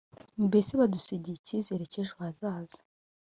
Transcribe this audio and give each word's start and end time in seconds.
mbese 0.47 0.71
badusigiye 0.79 1.35
icyizere 1.37 1.83
cy’ejo 1.91 2.13
hazaza 2.21 2.79